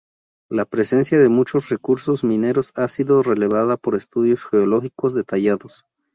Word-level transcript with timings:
La 0.49 0.65
presencia 0.65 1.19
de 1.19 1.29
muchos 1.29 1.69
recursos 1.69 2.23
mineros 2.23 2.71
ha 2.75 2.87
sido 2.87 3.21
revelada 3.21 3.77
por 3.77 3.93
estudios 3.95 4.43
geológicos 4.47 5.13
detallados. 5.13 5.85